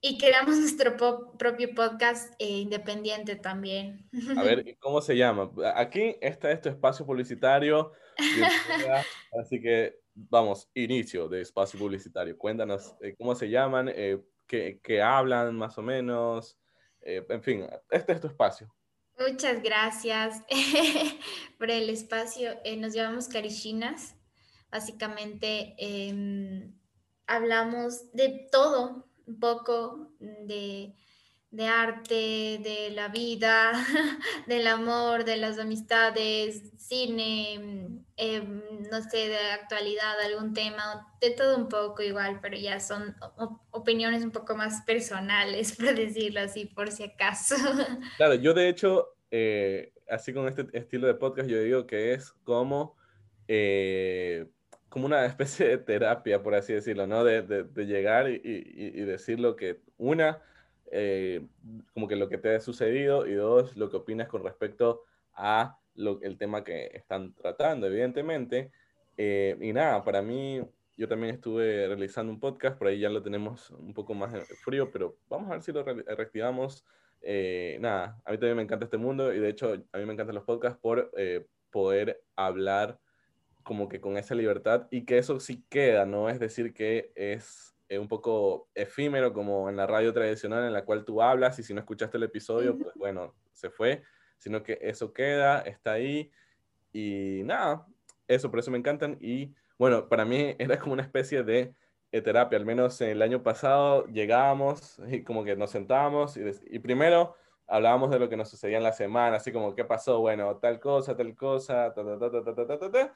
[0.00, 0.96] y creamos nuestro
[1.36, 4.08] propio podcast eh, independiente también.
[4.36, 5.50] A ver, ¿cómo se llama?
[5.74, 7.92] Aquí está este espacio publicitario,
[9.40, 9.98] así que
[10.30, 12.36] vamos, inicio de espacio publicitario.
[12.36, 16.58] Cuéntanos eh, cómo se llaman, eh, qué, hablan más o menos,
[17.00, 18.74] eh, en fin, este es tu espacio.
[19.18, 20.42] Muchas gracias
[21.58, 22.52] por el espacio.
[22.76, 24.14] nos llamamos Carichinas.
[24.70, 26.78] Básicamente em,
[27.26, 30.94] hablamos de todo, un poco de
[31.50, 33.72] de arte, de la vida,
[34.46, 37.54] del amor, de las amistades, cine,
[38.16, 43.16] em, no sé, de actualidad, algún tema, de todo un poco igual, pero ya son
[43.70, 47.56] opiniones un poco más personales, por decirlo así, por si acaso.
[48.16, 52.32] Claro, yo de hecho, eh, así con este estilo de podcast, yo digo que es
[52.44, 52.96] como...
[53.50, 54.46] Eh,
[54.88, 57.24] como una especie de terapia, por así decirlo, ¿no?
[57.24, 60.42] De, de, llegar y, y decir lo que una,
[60.90, 61.46] eh,
[61.92, 65.02] como que lo que te ha sucedido y dos, lo que opinas con respecto
[65.34, 68.70] a lo, el tema que están tratando, evidentemente.
[69.16, 70.62] Eh, y nada, para mí,
[70.96, 74.32] yo también estuve realizando un podcast, por ahí ya lo tenemos un poco más
[74.64, 76.84] frío, pero vamos a ver si lo reactivamos.
[77.20, 80.12] Eh, nada, a mí también me encanta este mundo y de hecho a mí me
[80.12, 81.10] encantan los podcasts por
[81.70, 82.98] poder hablar
[83.62, 86.30] como que con esa libertad y que eso sí queda, ¿no?
[86.30, 91.04] Es decir, que es un poco efímero como en la radio tradicional en la cual
[91.04, 94.02] tú hablas y si no escuchaste el episodio, pues bueno, se fue,
[94.36, 96.30] sino que eso queda, está ahí
[96.92, 97.86] y nada,
[98.26, 101.74] eso, por eso me encantan y bueno, para mí era como una especie de
[102.10, 107.36] terapia, al menos el año pasado llegábamos y como que nos sentábamos y, y primero
[107.66, 110.80] hablábamos de lo que nos sucedía en la semana, así como qué pasó, bueno, tal
[110.80, 113.14] cosa, tal cosa, ta, ta, ta, ta, ta, ta, ta,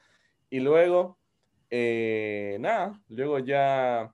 [0.53, 1.17] y luego,
[1.69, 4.13] eh, nada, luego ya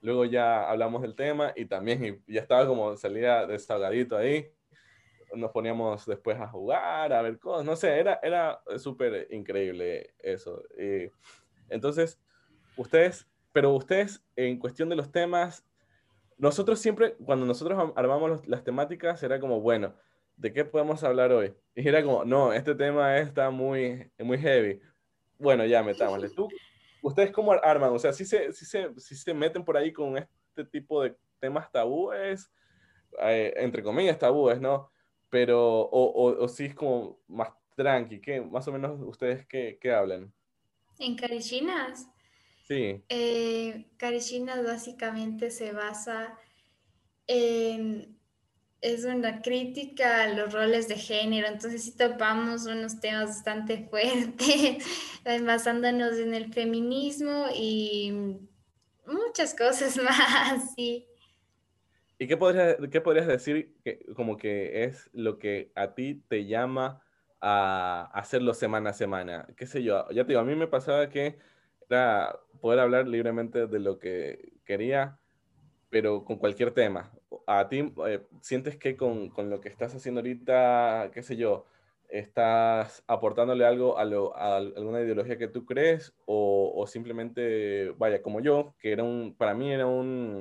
[0.00, 4.46] Luego ya hablamos del tema y también ya estaba como salía desahogadito ahí.
[5.34, 10.62] Nos poníamos después a jugar, a ver cosas, no sé, era, era súper increíble eso.
[11.68, 12.18] entonces,
[12.76, 15.66] ustedes, pero ustedes en cuestión de los temas,
[16.38, 19.94] nosotros siempre, cuando nosotros armamos las temáticas, era como, bueno,
[20.36, 21.54] ¿de qué podemos hablar hoy?
[21.74, 24.80] Y era como, no, este tema está muy, muy heavy.
[25.38, 26.30] Bueno, ya metámosle.
[26.30, 26.48] ¿Tú
[27.02, 27.92] ¿Ustedes cómo arman?
[27.92, 31.16] O sea, si se, si se, si se meten por ahí con este tipo de
[31.38, 32.50] temas tabúes,
[33.20, 34.90] eh, entre comillas tabúes, ¿no?
[35.30, 38.40] Pero, o, o, si es como más tranqui, ¿qué?
[38.40, 40.32] Más o menos ustedes qué, qué hablan.
[40.98, 42.08] ¿En Carichinas?
[42.64, 43.02] Sí.
[43.08, 46.36] Eh, Carichinas básicamente se basa
[47.26, 48.17] en
[48.80, 54.84] es una crítica a los roles de género, entonces sí topamos unos temas bastante fuertes,
[55.44, 58.38] basándonos en el feminismo y
[59.06, 61.06] muchas cosas más, sí.
[62.18, 66.46] ¿Y qué podrías, qué podrías decir que como que es lo que a ti te
[66.46, 67.02] llama
[67.40, 69.46] a hacerlo semana a semana?
[69.56, 70.08] ¿Qué sé yo?
[70.10, 71.38] Ya te digo, a mí me pasaba que
[71.88, 75.20] era poder hablar libremente de lo que quería,
[75.90, 77.12] pero con cualquier tema.
[77.46, 81.66] ¿A ti eh, sientes que con, con, lo que estás haciendo ahorita, qué sé yo,
[82.08, 88.22] estás aportándole algo a, lo, a alguna ideología que tú crees o, o, simplemente, vaya,
[88.22, 90.38] como yo, que era un, para mí era un,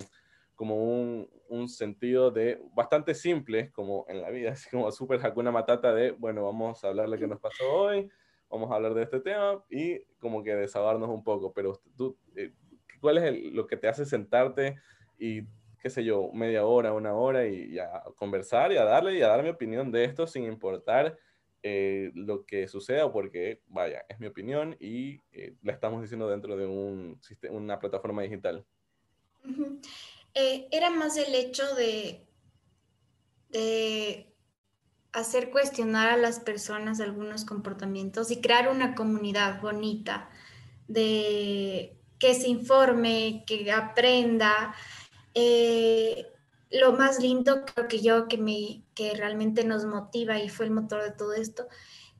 [0.55, 5.51] como un, un sentido de bastante simple, como en la vida, así como súper Hakuna
[5.51, 8.09] Matata de, bueno, vamos a hablar de lo que nos pasó hoy,
[8.49, 12.53] vamos a hablar de este tema y como que desahogarnos un poco, pero tú, eh,
[13.01, 14.77] ¿cuál es lo que te hace sentarte
[15.19, 15.43] y,
[15.79, 19.27] qué sé yo, media hora, una hora y, a conversar y a darle y a
[19.27, 21.17] dar mi opinión de esto sin importar
[21.63, 26.55] eh, lo que suceda, porque, vaya, es mi opinión y eh, la estamos diciendo dentro
[26.55, 28.65] de un, una plataforma digital?
[30.33, 32.27] era más el hecho de,
[33.49, 34.35] de
[35.13, 40.29] hacer cuestionar a las personas algunos comportamientos y crear una comunidad bonita
[40.87, 44.75] de que se informe, que aprenda.
[45.39, 46.25] Eh,
[46.71, 50.71] lo más lindo creo que yo que me que realmente nos motiva y fue el
[50.71, 51.67] motor de todo esto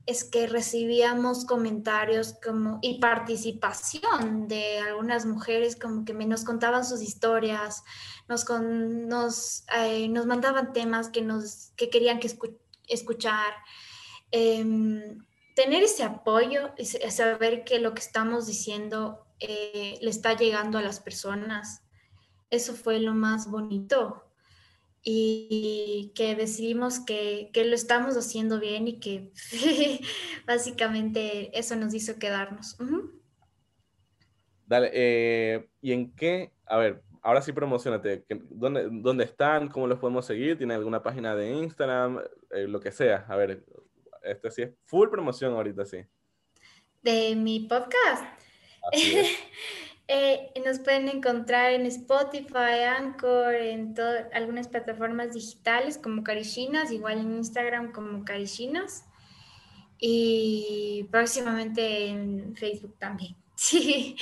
[0.06, 7.02] es que recibíamos comentarios como y participación de algunas mujeres como que nos contaban sus
[7.02, 7.84] historias,
[8.30, 12.30] nos nos, eh, nos mandaban temas que nos que querían que
[12.88, 13.54] escuchar.
[14.30, 15.26] Em,
[15.56, 20.84] tener ese apoyo, y saber que lo que estamos diciendo eh, le está llegando a
[20.84, 21.82] las personas.
[22.50, 24.24] Eso fue lo más bonito
[25.10, 29.32] y que decidimos que, que lo estamos haciendo bien y que
[30.46, 32.78] básicamente eso nos hizo quedarnos.
[34.66, 36.52] Dale, eh, ¿y en qué?
[36.66, 38.26] A ver, ahora sí promocionate.
[38.50, 39.70] ¿Dónde, ¿Dónde están?
[39.70, 40.58] ¿Cómo los podemos seguir?
[40.58, 42.20] ¿Tienen alguna página de Instagram?
[42.52, 43.26] Eh, lo que sea.
[43.30, 43.64] A ver,
[44.24, 46.00] este sí es full promoción ahorita, sí.
[47.02, 48.26] De mi podcast.
[50.08, 53.93] eh, nos pueden encontrar en Spotify, Anchor, en
[54.34, 59.06] algunas plataformas digitales como Carichinas, igual en Instagram como Carichinas
[60.00, 63.36] y próximamente en Facebook también.
[63.60, 64.15] Sí.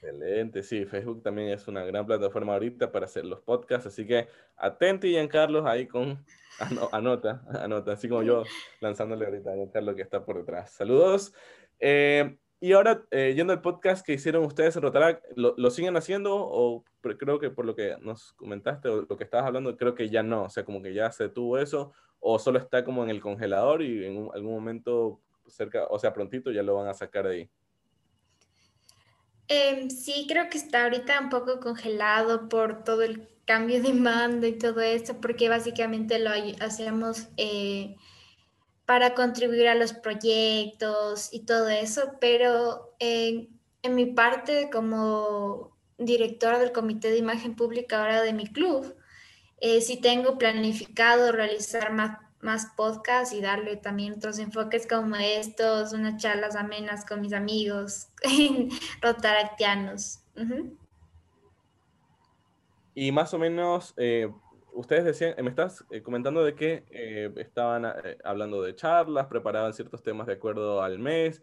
[0.00, 4.28] Excelente, sí, Facebook también es una gran plataforma ahorita para hacer los podcasts, así que
[4.56, 6.24] atente Giancarlo ahí con
[6.92, 8.44] anota, anota, así como yo
[8.80, 10.70] lanzándole ahorita a Giancarlo que está por detrás.
[10.70, 11.34] Saludos.
[11.80, 15.96] Eh, y ahora, eh, yendo al podcast que hicieron ustedes en Rotarac, ¿lo, ¿lo, siguen
[15.96, 19.94] haciendo o creo que por lo que nos comentaste o lo que estabas hablando, creo
[19.94, 23.04] que ya no, o sea, como que ya se tuvo eso o solo está como
[23.04, 26.94] en el congelador y en algún momento cerca, o sea, prontito ya lo van a
[26.94, 27.50] sacar de ahí?
[29.48, 34.46] Eh, sí, creo que está ahorita un poco congelado por todo el cambio de mando
[34.46, 37.28] y todo eso, porque básicamente lo hacíamos...
[37.36, 37.96] Eh,
[38.86, 43.48] para contribuir a los proyectos y todo eso, pero en
[43.94, 48.96] mi parte como directora del Comité de Imagen Pública ahora de mi club,
[49.60, 55.92] eh, sí tengo planificado realizar más, más podcasts y darle también otros enfoques como estos,
[55.92, 58.08] unas charlas amenas con mis amigos
[59.02, 60.20] rotaractianos.
[62.94, 64.30] Y más o menos, eh,
[64.76, 69.72] ustedes decían, me estás eh, comentando de que eh, estaban eh, hablando de charlas, preparaban
[69.72, 71.42] ciertos temas de acuerdo al mes.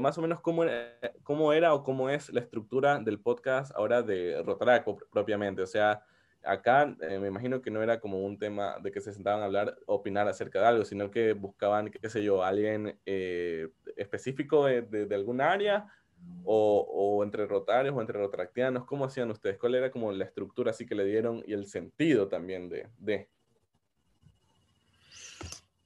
[0.00, 4.02] más o menos cómo era, cómo era o cómo es la estructura del podcast ahora
[4.02, 5.62] de Rotaraco propiamente.
[5.62, 6.02] O sea,
[6.42, 9.76] acá me imagino que no era como un tema de que se sentaban a hablar,
[9.86, 12.98] opinar acerca de algo, sino que buscaban, qué sé yo, alguien
[13.96, 15.86] específico de, de, de algún área
[16.44, 18.84] o, entre rotarios o entre rotaractianos?
[18.84, 19.58] ¿Cómo hacían ustedes?
[19.58, 22.88] ¿Cuál era como la estructura así que le dieron y el sentido también de?
[22.98, 23.28] de?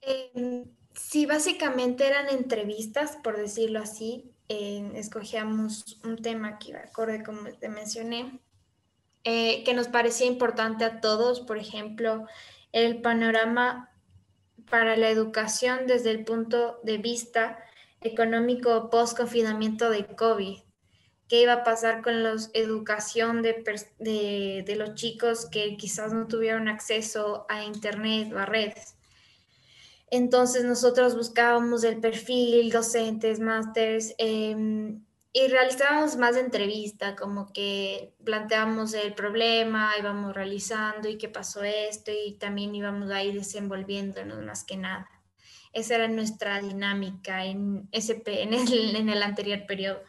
[0.02, 4.32] Em, sí, básicamente eran entrevistas, por decirlo así.
[4.48, 8.40] escogíamos un tema que iba acorde, como te mencioné,
[9.22, 12.26] eh, que nos parecía importante a todos, por ejemplo,
[12.72, 13.90] el panorama
[14.70, 17.58] para la educación desde el punto de vista
[18.00, 20.58] económico post-confinamiento de COVID.
[21.28, 27.46] ¿Qué iba a pasar con la educación de, los chicos que quizás no tuvieron acceso
[27.48, 28.96] a Internet o a redes?
[30.10, 38.94] Entonces nosotros buscábamos el perfil, docentes, másters, em, y realizábamos más entrevista, como que planteábamos
[38.94, 44.76] el problema, íbamos realizando y qué pasó esto y también íbamos ahí desenvolviéndonos más que
[44.76, 45.08] nada.
[45.72, 48.62] Esa era nuestra dinámica en, SP, en, el,
[48.96, 50.00] en el anterior periodo.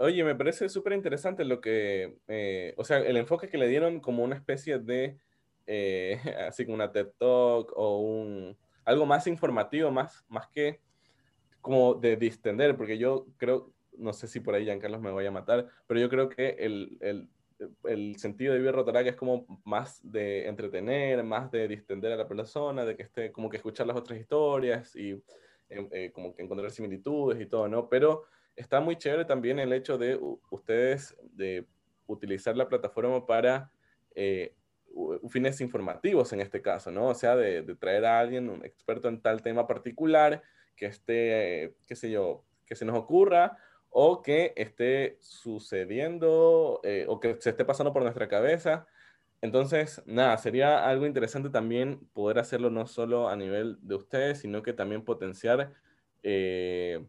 [0.00, 3.98] Oye, me parece súper interesante lo que, eh, o sea, el enfoque que le dieron
[3.98, 5.18] como una especie de,
[5.66, 10.80] eh, así como una TED Talk o un, algo más informativo, más, más que
[11.60, 15.32] como de distender, porque yo creo, no sé si por ahí Giancarlos me vaya a
[15.32, 17.28] matar, pero yo creo que el, el,
[17.84, 22.28] el sentido de Vivir Rotarac es como más de entretener, más de distender a la
[22.28, 25.22] persona, de que esté como que escuchar las otras historias y
[25.70, 27.88] eh, como que encontrar similitudes y todo, ¿no?
[27.88, 28.24] Pero
[28.56, 30.18] está muy chévere también el hecho de
[30.50, 31.66] ustedes de
[32.06, 33.70] utilizar la plataforma para
[34.14, 34.54] eh,
[35.28, 37.08] fines informativos en este caso, ¿no?
[37.08, 40.42] O sea, de, traer a alguien, un experto en tal tema particular,
[40.74, 43.58] que esté, qué sé yo, que se nos ocurra
[43.90, 48.86] o que esté sucediendo eh, o que se esté pasando por nuestra cabeza.
[49.40, 54.62] Entonces, nada, sería algo interesante también poder hacerlo no solo a nivel de ustedes, sino
[54.62, 55.72] que también potenciar
[56.22, 57.06] eh,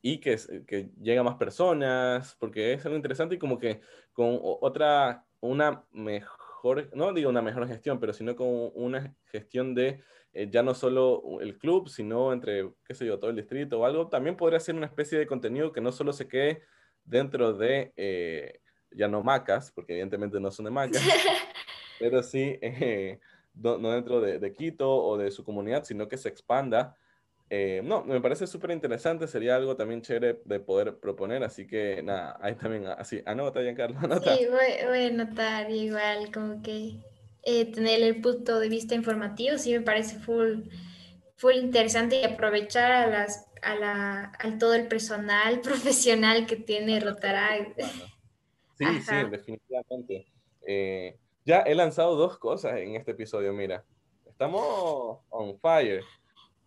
[0.00, 3.80] y que, que llegue a más personas, porque es algo interesante y como que
[4.12, 10.00] con otra, una mejor, no digo una mejor gestión, pero sino con una gestión de
[10.34, 13.84] eh, ya no solo el club, sino entre, qué sé yo, todo el distrito o
[13.84, 16.62] algo, también podría ser una especie de contenido que no solo se quede
[17.04, 21.02] dentro de, eh, ya no macas, porque evidentemente no son de macas,
[21.98, 23.20] pero sí eh,
[23.54, 26.96] no, dentro de, de, Quito o de su comunidad, sino que se expanda
[27.84, 32.38] no, me parece súper interesante, sería algo también chévere de poder proponer, así que nada,
[32.40, 34.34] ahí también, así, anota, Giancarlo, anota.
[34.34, 37.11] Sí, voy, voy, a anotar igual, como que
[37.42, 40.62] eh, tener el punto de vista informativo, sí me parece full,
[41.36, 47.00] full interesante y aprovechar a las, a la, al todo el personal profesional que tiene
[47.00, 47.80] Rotaract.
[48.78, 50.26] Sí, sí, definitivamente.
[50.66, 53.84] Eh, ya he lanzado dos cosas en este episodio, mira,
[54.26, 56.02] estamos on fire.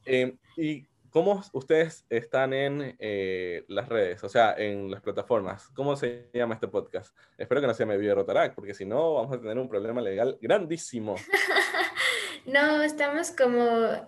[0.05, 0.85] Eh, ¿Y
[1.15, 5.69] cómo ustedes están en eh, las redes, o sea, en las plataformas?
[5.69, 7.15] ¿Cómo se llama este podcast?
[7.37, 10.01] Espero que no sea Me Vive Rotarac, porque si no, vamos a tener un problema
[10.01, 11.15] legal grandísimo.
[12.45, 13.63] no, estamos como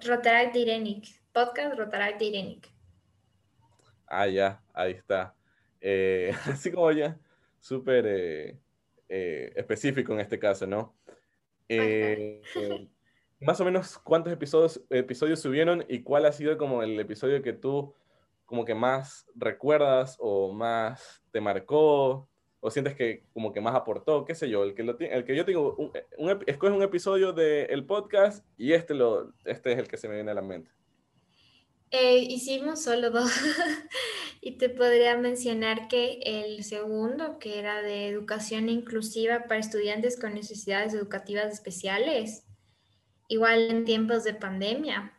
[0.06, 2.70] Rotarac de Irenic, podcast Rotarac de Irenic.
[4.06, 5.34] Ah, ya, ahí está.
[5.80, 7.18] Eh, así como ya,
[7.58, 8.60] súper
[9.08, 10.94] específico en este caso, ¿no?
[13.40, 17.54] Más o menos cuántos episodios, episodios subieron y cuál ha sido como el episodio que
[17.54, 17.94] tú
[18.46, 24.26] como que más recuerdas o más te marcó o sientes que como que más aportó,
[24.26, 27.86] qué sé yo, el que, lo, el que yo tengo, un, un, un episodio del
[27.86, 30.72] podcast y este, lo, este es el que se me viene a la mente.
[31.92, 33.32] Eh, hicimos solo dos
[34.42, 40.34] y te podría mencionar que el segundo, que era de educación inclusiva para estudiantes con
[40.34, 42.47] necesidades educativas especiales,
[43.28, 45.14] igual en tiempos de pandemia.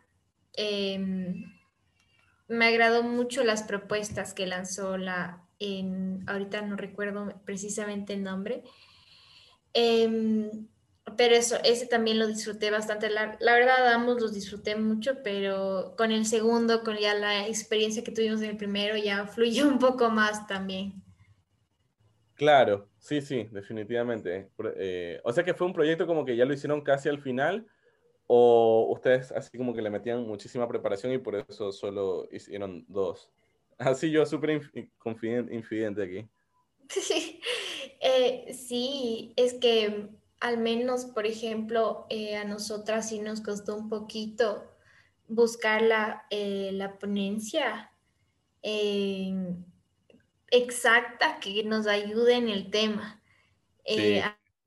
[0.54, 1.44] Em,
[2.48, 5.44] me agradó mucho las propuestas que lanzó la,
[6.26, 8.62] ahorita no recuerdo precisamente el nombre,
[9.74, 10.68] em,
[11.16, 13.10] pero eso, ese también lo disfruté bastante.
[13.10, 18.04] La, la, verdad, ambos los disfruté mucho, pero con el segundo, con ya la experiencia
[18.04, 21.02] que tuvimos en el primero, ya fluyó un poco más también.
[22.34, 24.50] Claro, sí, sí, definitivamente.
[24.76, 27.66] Eh, o sea que fue un proyecto como que ya lo hicieron casi al final
[28.30, 33.30] ¿O ustedes así como que le metían muchísima preparación y por eso solo hicieron dos?
[33.78, 34.60] Así yo súper
[35.50, 36.28] infidente aquí.
[38.00, 43.88] Eh, sí, es que al menos, por ejemplo, eh, a nosotras sí nos costó un
[43.88, 44.72] poquito
[45.26, 47.90] buscar la, eh, la ponencia
[50.52, 53.20] exacta que nos ayude en el tema.
[53.84, 54.20] Sí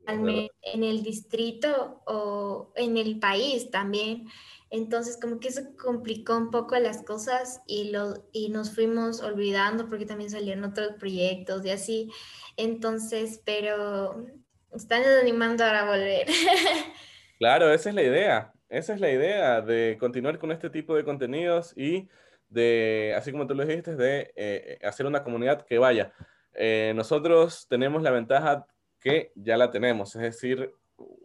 [0.07, 4.27] en el distrito o en el país también.
[4.69, 9.87] Entonces, como que eso complicó un poco las cosas y, lo, y nos fuimos olvidando
[9.87, 12.11] porque también salieron otros proyectos y así.
[12.55, 14.25] Entonces, pero
[14.73, 16.27] están animando ahora a volver.
[17.37, 18.53] Claro, esa es la idea.
[18.69, 22.07] Esa es la idea de continuar con este tipo de contenidos y
[22.49, 26.13] de, así como tú lo dijiste, de eh, hacer una comunidad que vaya.
[26.53, 28.67] Eh, nosotros tenemos la ventaja
[29.01, 30.73] que ya la tenemos, es decir,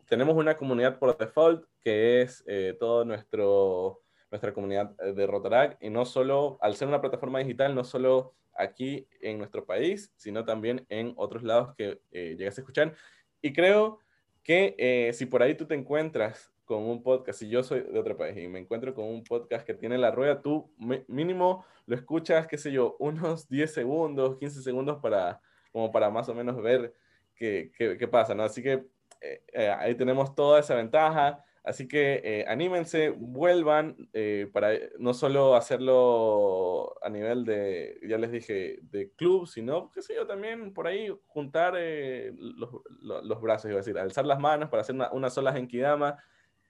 [0.07, 5.91] tenemos una comunidad por default que es eh, toda nuestra comunidad eh, de Rotarac y
[5.91, 10.85] no solo, al ser una plataforma digital, no solo aquí en nuestro país, sino también
[10.89, 12.95] en otros lados que eh, llegas a escuchar.
[13.43, 14.01] Y creo
[14.43, 17.99] que eh, si por ahí tú te encuentras con un podcast, si yo soy de
[17.99, 20.73] otro país y me encuentro con un podcast que tiene la rueda, tú
[21.07, 25.41] mínimo lo escuchas, qué sé yo, unos 10 segundos, 15 segundos para,
[25.73, 26.93] como para más o menos ver
[27.37, 28.43] qué, qué, pasa, ¿no?
[28.43, 28.85] Así que
[29.21, 31.45] eh, eh, ahí tenemos toda esa ventaja.
[31.67, 34.71] Así que eh, anímense, vuelvan eh, para
[35.01, 40.29] no solo hacerlo a nivel de, ya les dije, de club, sino, qué sé yo,
[40.29, 42.71] también por ahí juntar eh, los,
[43.03, 46.17] los, brazos, iba a decir, alzar las manos para hacer una, una sola genkidama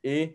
[0.03, 0.35] y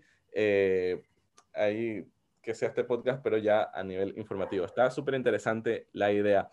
[1.56, 2.06] ahí
[2.44, 4.66] que sea este podcast, pero ya a nivel informativo.
[4.66, 6.52] Está súper interesante la idea.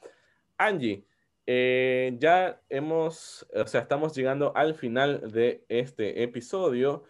[0.57, 1.05] Angie,
[1.49, 7.05] ya hemos, o sea, estamos llegando al final de este episodio.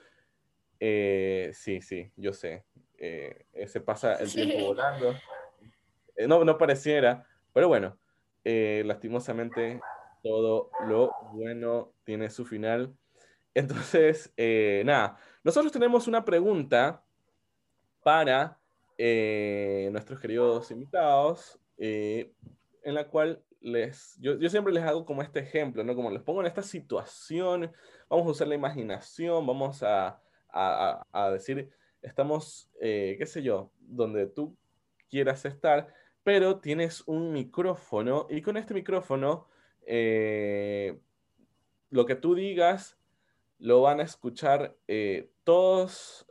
[0.78, 2.64] Eh, sí, sí, yo sé.
[2.98, 5.12] Eh, se pasa el tiempo volando.
[6.14, 7.98] Eh, no, no pareciera, pero bueno,
[8.44, 9.80] lastimosamente
[10.22, 12.94] todo lo bueno tiene su final.
[13.54, 14.32] Entonces,
[14.84, 17.02] nada, nosotros tenemos una pregunta
[18.04, 18.56] para
[18.96, 22.34] nuestros queridos invitados, en
[22.84, 25.94] la cual les, yo, siempre les hago como este ejemplo, ¿no?
[25.94, 27.72] Como les pongo en esta situación,
[28.08, 31.70] vamos a usar la imaginación, vamos a, a, decir,
[32.02, 34.56] estamos, eh, qué sé yo, donde tú
[35.10, 35.92] quieras estar,
[36.22, 39.48] pero tienes un micrófono y con este micrófono
[39.86, 40.98] eh,
[41.90, 42.98] lo que tú digas
[43.58, 46.26] lo van a escuchar eh, todos,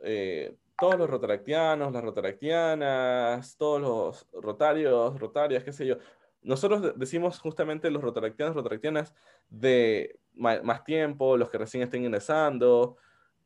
[0.78, 5.98] todos los rotaractianos, las rotaractianas, todos los rotarios, rotarias, qué sé yo.
[6.42, 9.14] Nosotros decimos justamente los rotaractianos, rotaractianas
[9.48, 12.96] de más tiempo, los que recién estén ingresando,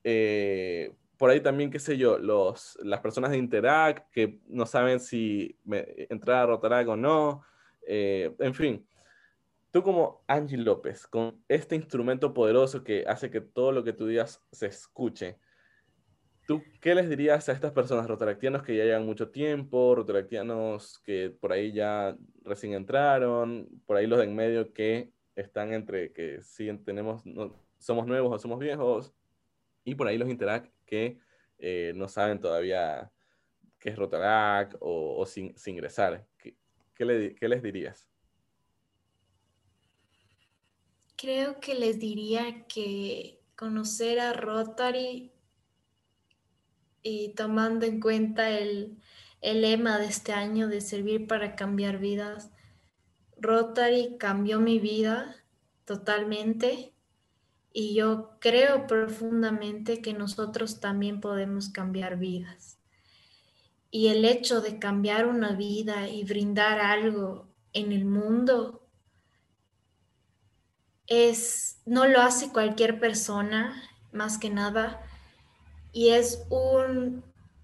[0.05, 4.99] eh, por ahí también, qué sé yo, los, las personas de Interact que no saben
[4.99, 5.57] si
[6.09, 7.45] entrar a Rotaract o no.
[7.87, 8.87] Eh, en fin,
[9.71, 14.09] tú como Angie López, con este instrumento poderoso que hace que todo lo que tú
[14.09, 15.39] digas se escuche,
[16.47, 21.31] ¿tú qué les dirías a estas personas, rotaractianos que ya llevan mucho tiempo, rotaractianos que
[21.31, 26.43] por ahí ya recién entraron, por ahí los de en medio que están entre que
[26.43, 29.15] siguen, tenemos, no, somos nuevos o somos viejos?
[29.85, 31.19] y por ahí los Interact que
[31.59, 33.11] eh, no saben todavía
[33.79, 36.27] qué es Rotaract o, sin, ingresar.
[36.39, 36.57] ¿Qué,
[36.95, 38.09] qué, les dirías?
[41.17, 45.32] Creo que les diría que conocer a Rotary
[47.03, 48.99] y tomando en cuenta el,
[49.41, 52.51] el lema de este año de servir para cambiar vidas,
[53.39, 55.37] Rotary cambió mi vida
[55.85, 56.95] totalmente
[57.73, 62.79] y yo creo profundamente que nosotros también podemos cambiar vidas.
[63.91, 68.87] Y el hecho de cambiar una vida y brindar algo en el mundo
[71.07, 73.83] es no lo hace cualquier persona,
[74.13, 75.03] más que nada,
[75.93, 77.23] y es un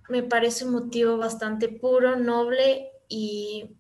[0.09, 3.77] me parece un motivo bastante puro, noble y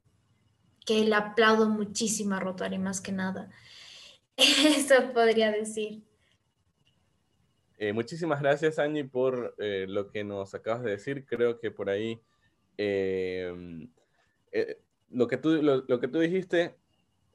[0.84, 3.50] que le aplaudo muchísimo a Rotary más que nada.
[4.36, 6.02] Eso podría decir.
[7.78, 11.24] Eh, muchísimas gracias, Angie, por eh, lo que nos acabas de decir.
[11.26, 12.20] Creo que por ahí
[12.76, 13.88] em,
[14.52, 14.78] eh,
[15.10, 16.74] lo, que tú, lo, que tú dijiste,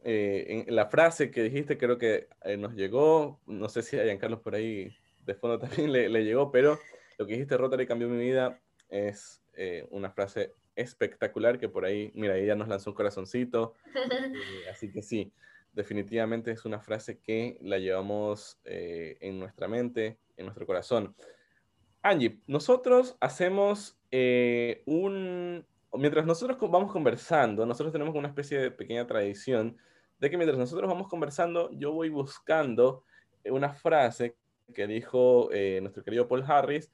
[0.04, 3.40] en la frase que dijiste, creo que nos llegó.
[3.48, 4.94] No sé si a Carlos por ahí
[5.26, 6.78] de fondo también le, le, llegó, pero
[7.18, 8.60] lo que dijiste, Rotary cambió mi vida,
[8.90, 9.42] es
[9.92, 13.76] una frase espectacular que por ahí, mira, ella nos lanzó un corazoncito.
[14.72, 15.32] así que sí
[15.74, 21.16] definitivamente es una frase que la llevamos en nuestra mente, en nuestro corazón.
[22.02, 25.66] Angie, nosotros hacemos eh, un...
[25.94, 29.78] Mientras nosotros vamos conversando, nosotros tenemos una especie de pequeña tradición
[30.20, 33.04] de que mientras nosotros vamos conversando, yo voy buscando
[33.46, 34.36] una frase
[34.74, 36.92] que dijo eh, nuestro querido Paul Harris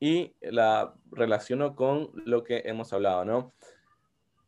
[0.00, 3.52] y la relaciono con lo que hemos hablado, ¿no?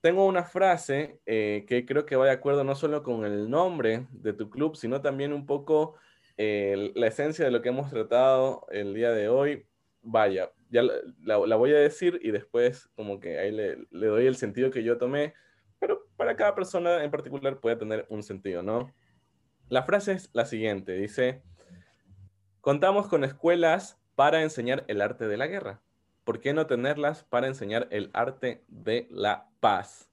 [0.00, 4.06] Tengo una frase eh, que creo que va de acuerdo no solo con el nombre
[4.10, 5.96] de tu club, sino también un poco
[6.36, 9.66] la esencia de lo que hemos tratado el día de hoy,
[10.02, 10.82] vaya, ya
[11.22, 14.82] la, voy a decir y después como que ahí le, le, doy el sentido que
[14.82, 15.34] yo tomé,
[15.78, 18.92] pero para cada persona en particular puede tener un sentido, ¿no?
[19.68, 21.42] La frase es la siguiente, dice,
[22.64, 25.82] contamos con escuelas para enseñar el arte de la guerra.
[26.24, 30.10] ¿Por qué no tenerlas para enseñar el arte de la paz?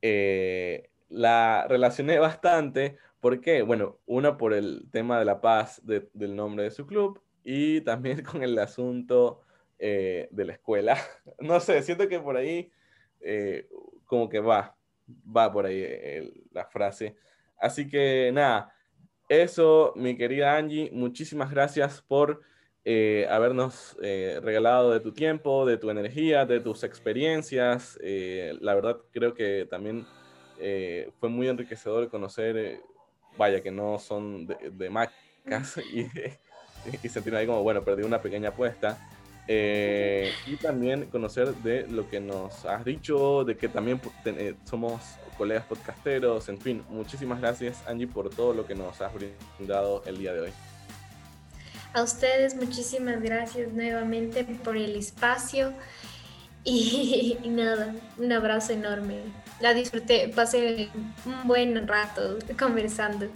[0.00, 3.62] Eh, la relacioné bastante ¿Por qué?
[3.62, 8.22] Bueno, una por el tema de la paz del nombre de su club y también
[8.22, 9.40] con el asunto
[9.78, 10.96] eh, de la escuela.
[11.40, 12.70] No sé, siento que por ahí
[13.20, 13.68] eh,
[14.06, 14.76] como que va,
[15.06, 17.16] va por ahí la frase.
[17.58, 18.73] Así que nada,
[19.42, 22.42] eso, mi querida Angie, muchísimas gracias por
[22.84, 27.98] eh, habernos eh, regalado de tu tiempo, de tu energía, de tus experiencias.
[28.02, 30.06] Eh, la verdad creo que también
[31.18, 32.80] fue muy enriquecedor conocer,
[33.36, 36.06] vaya, que no son de, de macas y,
[37.02, 38.98] y sentirme ahí como, bueno, perdí una pequeña apuesta.
[39.46, 44.00] Y también conocer de lo que nos has dicho, de que también
[44.64, 45.00] somos
[45.36, 50.18] colegas podcasteros, en fin, muchísimas gracias Angie por todo lo que nos has brindado el
[50.18, 50.50] día de hoy.
[51.92, 55.72] A ustedes muchísimas gracias nuevamente por el espacio
[56.64, 59.20] y, nada, un abrazo enorme.
[59.60, 60.88] La disfruté, pasé
[61.24, 63.28] un buen rato conversando.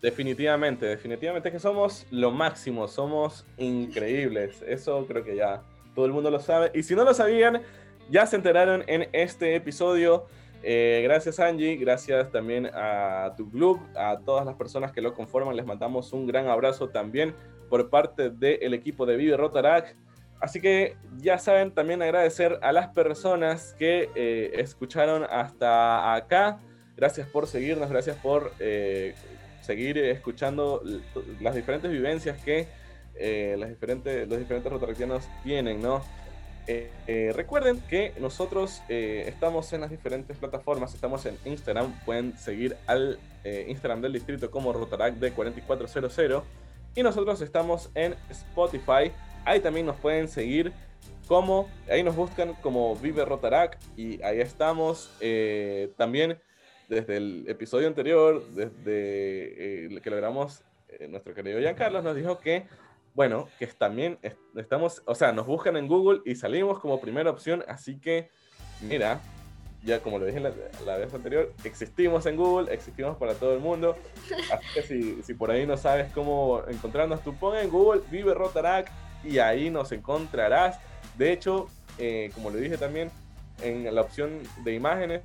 [0.00, 4.62] Definitivamente, definitivamente que somos lo máximo, somos increíbles.
[4.66, 5.62] Eso creo que ya
[5.94, 6.70] todo el mundo lo sabe.
[6.74, 7.62] Y si no lo sabían,
[8.08, 10.26] ya se enteraron en este episodio.
[10.62, 15.56] Eh, gracias Angie, gracias también a tu club, a todas las personas que lo conforman.
[15.56, 17.34] Les mandamos un gran abrazo también
[17.68, 19.96] por parte del equipo de Vive Rotarac.
[20.40, 26.60] Así que ya saben, también agradecer a las personas que eh, escucharon hasta acá.
[26.96, 29.14] Gracias por seguirnos, gracias por eh,
[29.68, 30.82] seguir escuchando
[31.40, 32.66] las diferentes vivencias que
[33.58, 36.02] las diferentes, los diferentes rotaractianos tienen, ¿no?
[36.66, 43.18] Eh, recuerden que nosotros estamos en las diferentes plataformas, estamos en Instagram, pueden seguir al
[43.44, 46.42] Instagram del distrito como Rotarac de 4400
[46.94, 49.12] y nosotros estamos en Spotify.
[49.44, 50.72] Ahí también nos pueden seguir
[51.28, 55.10] como, ahí nos buscan como Vive Rotarac y ahí estamos.
[55.20, 56.38] Eh, también
[56.88, 62.66] desde el episodio anterior, desde eh, que logramos, eh, nuestro querido Giancarlo nos dijo que,
[63.14, 64.18] bueno, que también
[64.56, 68.30] estamos, o sea, nos buscan en Google y salimos como primera opción, así que,
[68.80, 69.20] mira,
[69.84, 73.96] ya como lo dije la, vez anterior, existimos en Google, existimos para todo el mundo.
[74.52, 78.34] Así que si, si por ahí no sabes cómo encontrarnos, tú pon en Google Vive
[78.34, 78.90] Rotarac
[79.22, 80.80] y ahí nos encontrarás.
[81.16, 81.68] De hecho,
[81.98, 83.10] eh, como le dije también,
[83.62, 85.22] en la opción de imágenes,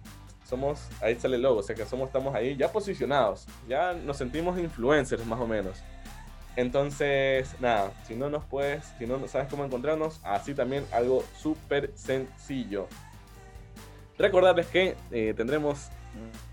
[0.53, 4.17] somos, ahí sale el logo, o sea que somos, estamos ahí ya posicionados, ya nos
[4.17, 5.81] sentimos influencers más o menos.
[6.55, 11.91] Entonces, nada, si no nos puedes, si no sabes cómo encontrarnos, así también algo súper
[11.95, 12.87] sencillo.
[14.19, 15.87] Recordarles que eh, tendremos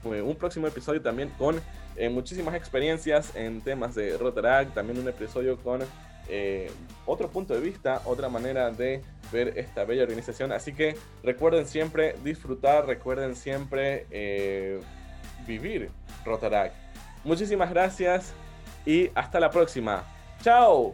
[0.07, 1.61] eh, un próximo episodio también con
[1.97, 5.83] eh, muchísimas experiencias en temas de Rotaract, también un episodio con
[7.07, 9.03] otro punto de vista, otra manera de
[9.33, 10.53] ver esta bella organización.
[10.53, 14.07] Así que recuerden siempre disfrutar, recuerden siempre
[15.47, 15.91] vivir
[16.25, 16.75] Rotaract.
[17.25, 18.33] Muchísimas gracias
[18.87, 20.05] y hasta la próxima.
[20.43, 20.93] ¡Chao!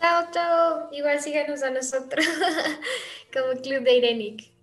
[0.00, 0.88] Chao, chao.
[0.92, 2.24] Igual síganos a nosotros
[3.32, 4.55] como Club de Irenic.